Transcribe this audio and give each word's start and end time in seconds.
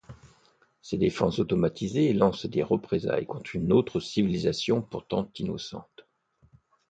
Ses 0.81 0.97
défenses 0.97 1.37
automatisées 1.37 2.11
lancent 2.13 2.47
des 2.47 2.63
représailles 2.63 3.27
contre 3.27 3.55
une 3.55 3.71
autre 3.71 3.99
civilisation 3.99 4.81
pourtant 4.81 5.29
innocente. 5.35 6.07